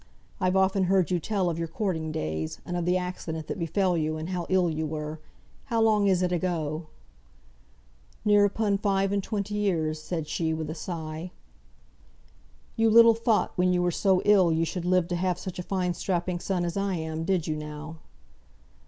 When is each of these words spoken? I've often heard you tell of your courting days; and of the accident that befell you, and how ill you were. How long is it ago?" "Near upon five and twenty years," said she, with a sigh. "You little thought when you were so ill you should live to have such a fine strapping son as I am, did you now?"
I've 0.39 0.55
often 0.55 0.85
heard 0.85 1.11
you 1.11 1.19
tell 1.19 1.47
of 1.47 1.59
your 1.59 1.67
courting 1.67 2.11
days; 2.11 2.59
and 2.65 2.75
of 2.75 2.85
the 2.85 2.97
accident 2.97 3.45
that 3.45 3.59
befell 3.59 3.95
you, 3.95 4.17
and 4.17 4.29
how 4.29 4.47
ill 4.49 4.67
you 4.67 4.87
were. 4.87 5.19
How 5.65 5.79
long 5.79 6.07
is 6.07 6.23
it 6.23 6.31
ago?" 6.31 6.87
"Near 8.25 8.43
upon 8.43 8.79
five 8.79 9.11
and 9.11 9.21
twenty 9.21 9.53
years," 9.53 10.01
said 10.01 10.27
she, 10.27 10.55
with 10.55 10.71
a 10.71 10.73
sigh. 10.73 11.29
"You 12.75 12.89
little 12.89 13.13
thought 13.13 13.53
when 13.55 13.73
you 13.73 13.83
were 13.83 13.91
so 13.91 14.23
ill 14.25 14.51
you 14.51 14.65
should 14.65 14.85
live 14.85 15.07
to 15.09 15.15
have 15.17 15.37
such 15.37 15.59
a 15.59 15.61
fine 15.61 15.93
strapping 15.93 16.39
son 16.39 16.65
as 16.65 16.75
I 16.75 16.95
am, 16.95 17.23
did 17.23 17.45
you 17.45 17.55
now?" 17.55 17.99